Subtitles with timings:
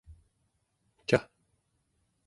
[1.05, 1.19] ca